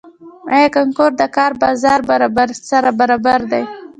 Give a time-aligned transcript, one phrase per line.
[0.53, 1.99] آیا کانکور د کار بازار
[2.69, 3.63] سره برابر دی؟